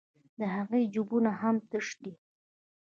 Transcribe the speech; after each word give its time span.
د 0.39 0.41
هغې 0.55 0.81
جېبونه 0.93 1.31
هم 1.41 1.55
تش 1.69 1.87
دي 2.03 2.13